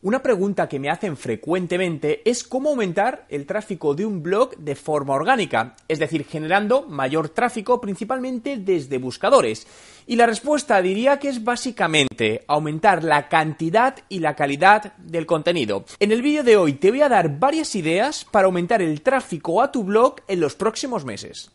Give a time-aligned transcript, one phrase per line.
[0.00, 4.76] Una pregunta que me hacen frecuentemente es cómo aumentar el tráfico de un blog de
[4.76, 9.66] forma orgánica, es decir, generando mayor tráfico principalmente desde buscadores.
[10.06, 15.84] Y la respuesta diría que es básicamente aumentar la cantidad y la calidad del contenido.
[15.98, 19.60] En el vídeo de hoy te voy a dar varias ideas para aumentar el tráfico
[19.60, 21.50] a tu blog en los próximos meses.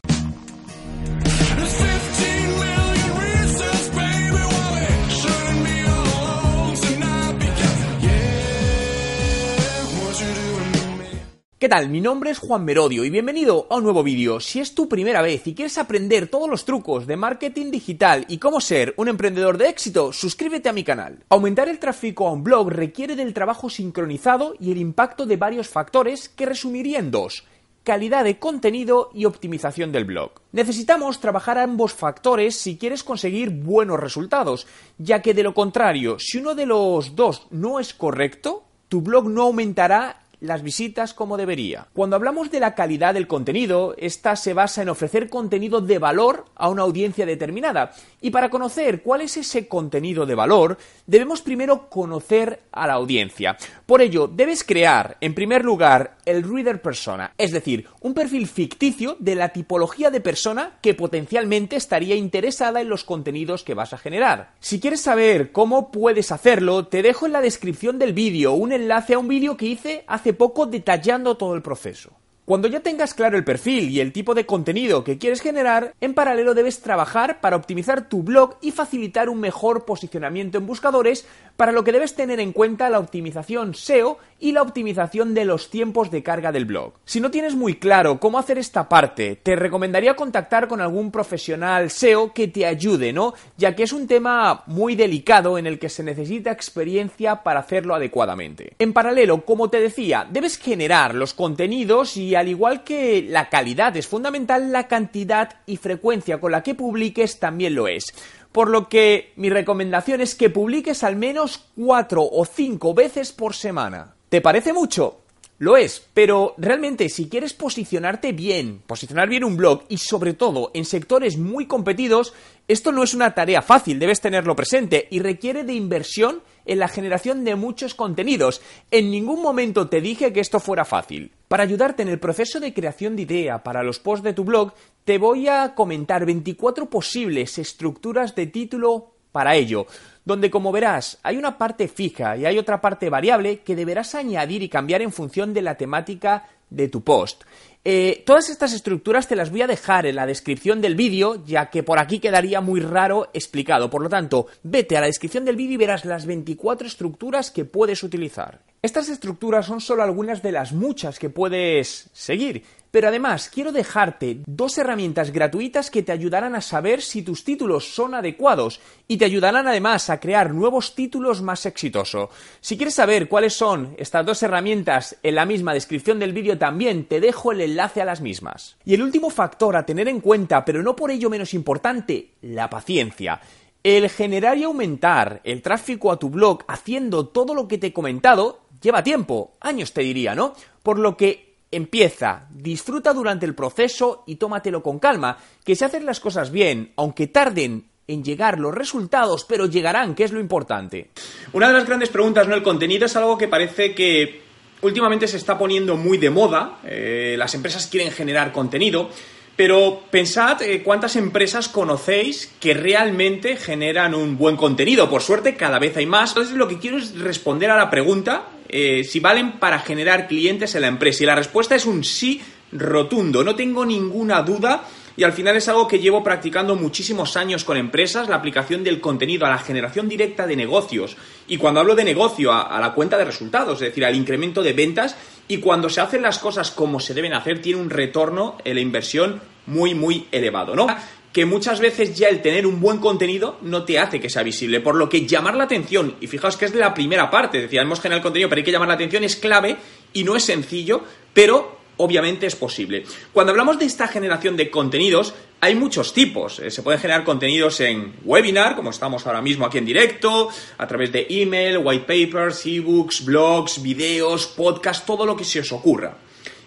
[11.64, 11.88] ¿Qué tal?
[11.88, 14.42] Mi nombre es Juan Merodio y bienvenido a un nuevo vídeo.
[14.42, 18.38] Si es tu primera vez y quieres aprender todos los trucos de marketing digital y
[18.38, 21.24] cómo ser un emprendedor de éxito, suscríbete a mi canal.
[21.30, 25.70] Aumentar el tráfico a un blog requiere del trabajo sincronizado y el impacto de varios
[25.70, 27.46] factores que resumiría en dos
[27.86, 30.32] calidad de contenido y optimización del blog.
[30.52, 34.68] Necesitamos trabajar ambos factores si quieres conseguir buenos resultados,
[34.98, 39.30] ya que de lo contrario, si uno de los dos no es correcto, tu blog
[39.30, 41.88] no aumentará las visitas como debería.
[41.94, 46.46] Cuando hablamos de la calidad del contenido, esta se basa en ofrecer contenido de valor
[46.56, 47.94] a una audiencia determinada.
[48.20, 53.58] Y para conocer cuál es ese contenido de valor, debemos primero conocer a la audiencia.
[53.86, 59.16] Por ello, debes crear, en primer lugar, el reader persona, es decir, un perfil ficticio
[59.20, 63.98] de la tipología de persona que potencialmente estaría interesada en los contenidos que vas a
[63.98, 64.52] generar.
[64.60, 69.14] Si quieres saber cómo puedes hacerlo, te dejo en la descripción del vídeo un enlace
[69.14, 72.12] a un vídeo que hice hace poco detallando todo el proceso.
[72.46, 76.14] Cuando ya tengas claro el perfil y el tipo de contenido que quieres generar, en
[76.14, 81.72] paralelo debes trabajar para optimizar tu blog y facilitar un mejor posicionamiento en buscadores, para
[81.72, 86.12] lo que debes tener en cuenta la optimización SEO y la optimización de los tiempos
[86.12, 86.94] de carga del blog.
[87.06, 91.92] Si no tienes muy claro cómo hacer esta parte, te recomendaría contactar con algún profesional
[91.92, 93.36] SEO que te ayude, ¿no?
[93.56, 97.96] Ya que es un tema muy delicado en el que se necesita experiencia para hacerlo
[97.96, 98.74] adecuadamente.
[98.80, 103.96] En paralelo, como te decía, debes generar los contenidos y al igual que la calidad
[103.98, 108.06] es fundamental, la cantidad y frecuencia con la que publiques también lo es.
[108.52, 113.56] Por lo que mi recomendación es que publiques al menos cuatro o cinco veces por
[113.56, 114.16] semana.
[114.30, 115.24] ¿Te parece mucho?
[115.60, 120.72] Lo es, pero realmente si quieres posicionarte bien, posicionar bien un blog y sobre todo
[120.74, 122.34] en sectores muy competidos,
[122.68, 126.88] esto no es una tarea fácil, debes tenerlo presente y requiere de inversión en la
[126.88, 128.62] generación de muchos contenidos.
[128.92, 131.32] En ningún momento te dije que esto fuera fácil.
[131.48, 134.74] Para ayudarte en el proceso de creación de idea para los posts de tu blog,
[135.06, 139.88] te voy a comentar 24 posibles estructuras de título para ello,
[140.24, 144.64] donde como verás hay una parte fija y hay otra parte variable que deberás añadir
[144.64, 147.44] y cambiar en función de la temática de tu post.
[147.86, 151.70] Eh, todas estas estructuras te las voy a dejar en la descripción del vídeo, ya
[151.70, 153.90] que por aquí quedaría muy raro explicado.
[153.90, 157.66] Por lo tanto, vete a la descripción del vídeo y verás las 24 estructuras que
[157.66, 158.62] puedes utilizar.
[158.84, 164.42] Estas estructuras son solo algunas de las muchas que puedes seguir, pero además quiero dejarte
[164.46, 169.24] dos herramientas gratuitas que te ayudarán a saber si tus títulos son adecuados y te
[169.24, 172.28] ayudarán además a crear nuevos títulos más exitosos.
[172.60, 177.06] Si quieres saber cuáles son estas dos herramientas en la misma descripción del vídeo también
[177.06, 178.76] te dejo el enlace a las mismas.
[178.84, 182.70] Y el último factor a tener en cuenta, pero no por ello menos importante, la
[182.70, 183.40] paciencia.
[183.82, 187.94] El generar y aumentar el tráfico a tu blog haciendo todo lo que te he
[187.94, 190.54] comentado lleva tiempo, años te diría, ¿no?
[190.84, 196.04] Por lo que empieza, disfruta durante el proceso y tómatelo con calma, que si haces
[196.04, 201.10] las cosas bien, aunque tarden en llegar los resultados, pero llegarán, que es lo importante.
[201.54, 202.54] Una de las grandes preguntas, ¿no?
[202.54, 204.42] El contenido es algo que parece que
[204.82, 209.10] últimamente se está poniendo muy de moda, eh, las empresas quieren generar contenido,
[209.56, 215.10] pero pensad eh, cuántas empresas conocéis que realmente generan un buen contenido.
[215.10, 216.32] Por suerte, cada vez hay más.
[216.32, 220.74] Entonces, lo que quiero es responder a la pregunta eh, si valen para generar clientes
[220.74, 221.24] en la empresa.
[221.24, 222.42] Y la respuesta es un sí
[222.72, 223.44] rotundo.
[223.44, 224.86] No tengo ninguna duda.
[225.16, 229.00] Y al final es algo que llevo practicando muchísimos años con empresas, la aplicación del
[229.00, 231.16] contenido a la generación directa de negocios.
[231.48, 234.74] Y cuando hablo de negocio, a, la cuenta de resultados, es decir, al incremento de
[234.74, 235.16] ventas.
[235.48, 238.82] Y cuando se hacen las cosas como se deben hacer, tiene un retorno en la
[238.82, 240.88] inversión muy, muy elevado, ¿no?
[241.34, 244.82] que muchas veces ya el tener un buen contenido no te hace que sea visible,
[244.82, 247.96] por lo que llamar la atención, y fijaos que es de la primera parte, generado
[248.04, 249.76] el contenido, pero hay que llamar la atención, es clave
[250.14, 253.06] y no es sencillo, pero obviamente es posible.
[253.32, 256.60] Cuando hablamos de esta generación de contenidos, hay muchos tipos.
[256.60, 260.88] Eh, se pueden generar contenidos en webinar, como estamos ahora mismo aquí en directo, a
[260.88, 266.18] través de email, white papers, ebooks, blogs, videos, podcasts, todo lo que se os ocurra.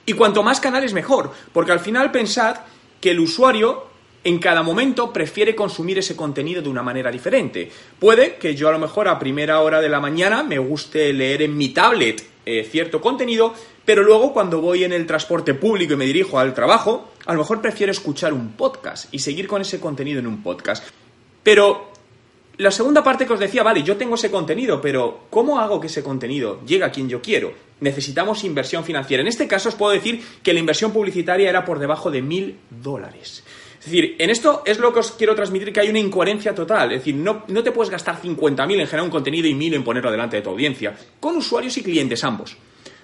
[0.07, 2.57] Y cuanto más canales mejor, porque al final pensad
[3.01, 3.96] que el usuario
[4.27, 7.71] en cada momento prefiere consumir ese contenido de una manera diferente.
[8.01, 11.43] Puede que yo a lo mejor a primera hora de la mañana me guste leer
[11.43, 15.97] en mi tablet eh, cierto contenido, pero luego cuando voy en el transporte público y
[15.97, 19.79] me dirijo al trabajo, a lo mejor prefiero escuchar un podcast y seguir con ese
[19.79, 20.85] contenido en un podcast.
[21.45, 21.93] Pero
[22.57, 25.87] la segunda parte que os decía, vale, yo tengo ese contenido, pero ¿cómo hago que
[25.87, 27.53] ese contenido llegue a quien yo quiero?
[27.79, 29.21] Necesitamos inversión financiera.
[29.21, 32.59] En este caso os puedo decir que la inversión publicitaria era por debajo de mil
[32.71, 33.45] dólares.
[33.87, 36.91] Es decir, en esto es lo que os quiero transmitir que hay una incoherencia total.
[36.91, 39.85] Es decir, no, no te puedes gastar 50.000 en generar un contenido y 1.000 en
[39.85, 40.97] ponerlo delante de tu audiencia.
[41.21, 42.57] Con usuarios y clientes ambos.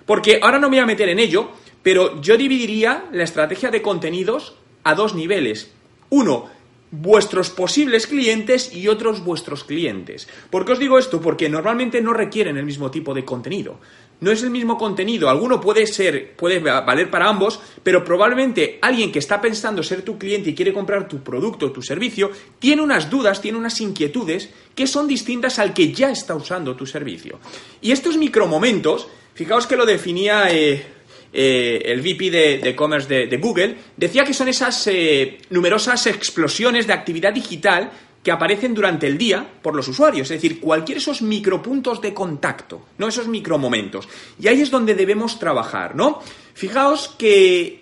[0.05, 1.51] Porque ahora no me voy a meter en ello,
[1.85, 5.71] pero yo dividiría la estrategia de contenidos a dos niveles.
[6.11, 6.51] Uno,
[6.93, 10.29] vuestros posibles clientes y otros vuestros clientes.
[10.51, 11.21] ¿Por qué os digo esto?
[11.21, 13.81] Porque normalmente no requieren el mismo tipo de contenido.
[14.21, 19.11] No es el mismo contenido, alguno puede ser, puede valer para ambos, pero probablemente alguien
[19.11, 22.31] que está pensando ser tu cliente y quiere comprar tu producto o tu servicio,
[22.61, 26.87] tiene unas dudas, tiene unas inquietudes que son distintas al que ya está usando tu
[26.87, 27.41] servicio.
[27.81, 30.87] Y estos micromomentos, fijaos que lo definía eh,
[31.33, 36.93] eh, el VP de e-commerce de, Google, decía que son esas eh, numerosas explosiones de
[36.93, 37.91] actividad digital
[38.23, 42.87] que aparecen durante el día por los usuarios, es decir, cualquier esos micropuntos de contacto,
[42.99, 44.09] no esos micromomentos.
[44.39, 46.21] Y ahí es donde debemos trabajar, ¿no?
[46.55, 47.82] Fijaos que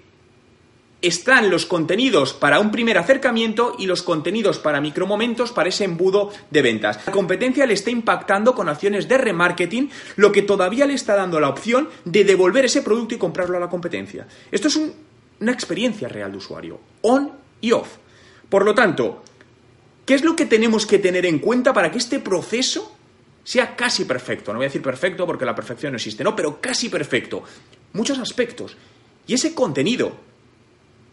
[1.03, 6.31] están los contenidos para un primer acercamiento y los contenidos para micromomentos para ese embudo
[6.51, 7.01] de ventas.
[7.07, 11.41] La competencia le está impactando con acciones de remarketing, lo que todavía le está dando
[11.41, 14.27] la opción de devolver ese producto y comprarlo a la competencia.
[14.51, 14.81] Esto es
[15.41, 17.97] una experiencia real de usuario, on y off.
[18.49, 19.23] Por lo tanto,
[20.05, 22.95] ¿qué es lo que tenemos que tener en cuenta para que este proceso
[23.43, 24.53] sea casi perfecto?
[24.53, 27.43] No voy a decir perfecto porque la perfección no existe, no, pero casi perfecto.
[27.93, 28.77] Muchos aspectos.
[29.27, 30.30] Y ese contenido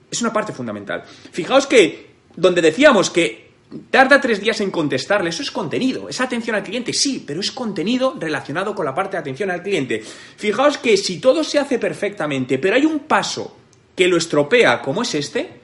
[0.10, 1.04] es una parte fundamental.
[1.32, 3.48] Fijaos que donde decíamos que
[3.90, 7.52] tarda tres días en contestarle, eso es contenido, es atención al cliente, sí, pero es
[7.52, 10.02] contenido relacionado con la parte de atención al cliente.
[10.38, 13.58] Fijaos que si todo se hace perfectamente, pero hay un paso
[13.96, 15.58] que lo estropea como es este,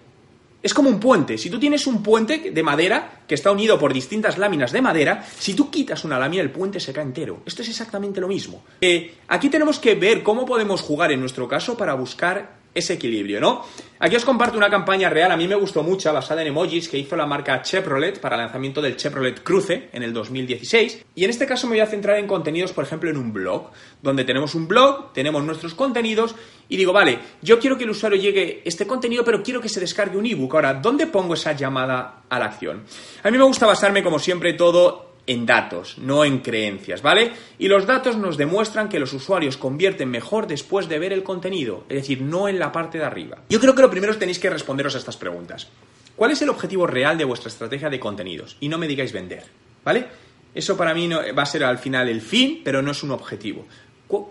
[0.62, 1.38] es como un puente.
[1.38, 5.26] Si tú tienes un puente de madera que está unido por distintas láminas de madera,
[5.38, 7.44] si tú quitas una lámina, el puente se cae entero.
[7.46, 8.64] Esto es exactamente lo mismo.
[8.80, 13.40] Eh, aquí tenemos que ver cómo podemos jugar en nuestro caso para buscar ese equilibrio,
[13.40, 13.66] ¿no?
[14.00, 16.98] Aquí os comparto una campaña real, a mí me gustó mucho, basada en emojis, que
[16.98, 21.06] hizo la marca Chevrolet para el lanzamiento del Chevrolet Cruze en el 2016.
[21.16, 23.70] Y en este caso me voy a centrar en contenidos, por ejemplo, en un blog,
[24.02, 26.36] donde tenemos un blog, tenemos nuestros contenidos,
[26.68, 29.80] y digo, vale, yo quiero que el usuario llegue este contenido, pero quiero que se
[29.80, 30.56] descargue un ebook.
[30.56, 32.84] Ahora, ¿dónde pongo esa llamada a la acción?
[33.24, 37.32] A mí me gusta basarme, como siempre, todo en datos, no en creencias, ¿vale?
[37.58, 41.86] Y los datos nos demuestran que los usuarios convierten mejor después de ver el contenido,
[41.90, 43.42] es decir, no en la parte de arriba.
[43.50, 45.70] Yo creo que lo primero tenéis que responderos a estas preguntas.
[46.16, 48.58] ¿Cuál es el objetivo real de vuestra estrategia de contenidos?
[48.60, 49.46] Y no me digáis vender,
[49.84, 50.06] ¿vale?
[50.54, 53.12] Eso para mí no, va a ser al final el fin, pero no es un
[53.12, 53.66] objetivo.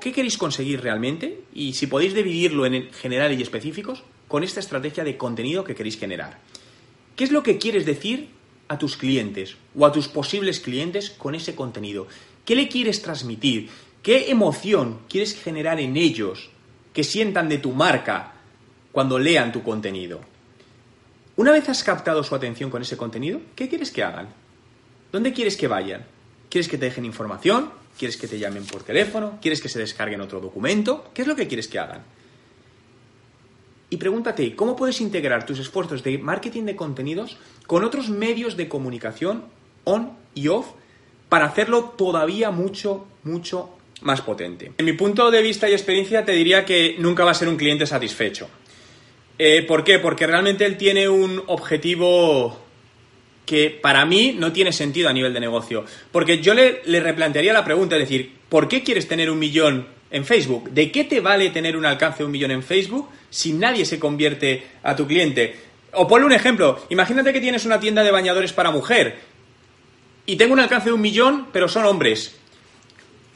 [0.01, 1.41] ¿Qué queréis conseguir realmente?
[1.55, 5.99] Y si podéis dividirlo en general y específicos, con esta estrategia de contenido que queréis
[5.99, 6.39] generar.
[7.17, 8.29] ¿Qué es lo que quieres decir
[8.73, 12.07] a tus clientes o a tus posibles clientes con ese contenido?
[12.45, 13.69] ¿Qué le quieres transmitir?
[14.03, 16.51] ¿Qué emoción quieres generar en ellos
[16.93, 18.33] que sientan de tu marca
[18.91, 20.21] cuando lean tu contenido?
[21.37, 24.29] Una vez has captado su atención con ese contenido, ¿qué quieres que hagan?
[25.13, 26.05] ¿Dónde quieres que vayan?
[26.49, 27.71] ¿Quieres que te dejen información?
[27.99, 29.39] ¿Quieres que te llamen por teléfono?
[29.41, 31.11] ¿Quieres que se descarguen otro documento?
[31.13, 32.03] ¿Qué es lo que quieres que hagan?
[33.93, 38.67] Y pregúntate cómo puedes integrar tus esfuerzos de marketing de contenidos con otros medios de
[38.67, 39.45] comunicación
[39.85, 40.69] on y off
[41.29, 43.69] para hacerlo todavía mucho, mucho
[44.01, 44.73] más potente.
[44.79, 47.57] En mi punto de vista y experiencia te diría que nunca va a ser un
[47.57, 48.49] cliente satisfecho.
[49.39, 49.99] Eh, ¿Por qué?
[49.99, 52.59] Porque realmente él tiene un objetivo
[53.45, 55.85] que para mí no tiene sentido a nivel de negocio.
[56.11, 59.87] Porque yo le, le replantearía la pregunta, es decir, ¿por qué quieres tener un millón
[60.13, 60.71] en Facebook.
[60.71, 63.99] ¿De qué te vale tener un alcance de un millón en Facebook si nadie se
[63.99, 65.57] convierte a tu cliente?
[65.95, 66.85] O ponle un ejemplo.
[66.91, 69.19] Imagínate que tienes una tienda de bañadores para mujer
[70.25, 72.37] y tengo un alcance de un millón, pero son hombres.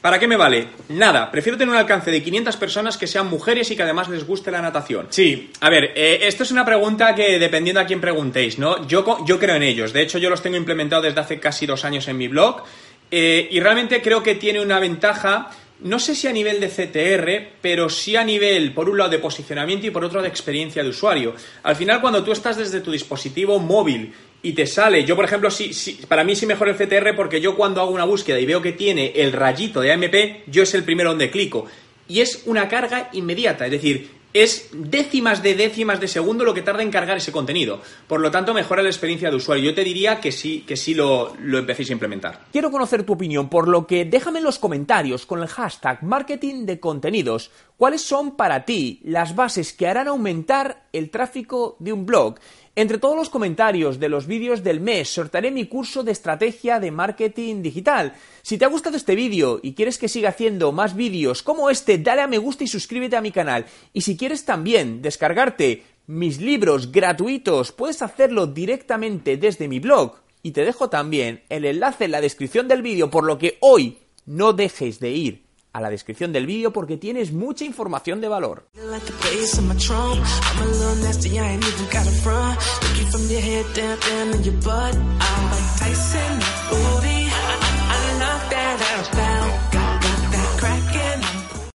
[0.01, 0.67] ¿Para qué me vale?
[0.89, 1.29] Nada.
[1.31, 4.51] Prefiero tener un alcance de 500 personas que sean mujeres y que además les guste
[4.51, 5.07] la natación.
[5.09, 8.87] Sí, a ver, eh, esto es una pregunta que dependiendo a quién preguntéis, ¿no?
[8.87, 9.91] Yo, yo creo en ellos.
[9.91, 12.63] De hecho, yo los tengo implementados desde hace casi dos años en mi blog.
[13.09, 15.49] Eh, y realmente creo que tiene una ventaja
[15.81, 19.19] no sé si a nivel de CTR, pero sí a nivel, por un lado, de
[19.19, 21.35] posicionamiento y por otro, de experiencia de usuario.
[21.63, 25.51] Al final, cuando tú estás desde tu dispositivo móvil y te sale, yo por ejemplo,
[25.51, 28.61] sí, para mí sí mejor el CTR porque yo cuando hago una búsqueda y veo
[28.61, 31.67] que tiene el rayito de AMP, yo es el primero donde clico.
[32.07, 36.61] Y es una carga inmediata, es decir, es décimas de décimas de segundo lo que
[36.61, 37.81] tarda en cargar ese contenido.
[38.07, 39.65] Por lo tanto, mejora la experiencia de usuario.
[39.65, 42.45] Yo te diría que sí, que sí lo, lo empecéis a implementar.
[42.51, 46.65] Quiero conocer tu opinión, por lo que déjame en los comentarios con el hashtag marketing
[46.65, 52.05] de contenidos cuáles son para ti las bases que harán aumentar el tráfico de un
[52.05, 52.35] blog.
[52.75, 56.91] Entre todos los comentarios de los vídeos del mes sortaré mi curso de estrategia de
[56.91, 58.13] marketing digital.
[58.41, 61.97] Si te ha gustado este vídeo y quieres que siga haciendo más vídeos como este,
[61.97, 63.65] dale a me gusta y suscríbete a mi canal.
[63.93, 70.15] Y si quieres también descargarte mis libros gratuitos, puedes hacerlo directamente desde mi blog.
[70.43, 73.97] Y te dejo también el enlace en la descripción del vídeo, por lo que hoy
[74.25, 78.67] no dejes de ir a la descripción del vídeo porque tienes mucha información de valor.